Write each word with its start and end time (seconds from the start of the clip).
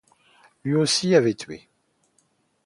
Lui 0.63 0.73
aussi, 0.73 1.13
avait 1.13 1.35
tué. 1.35 1.67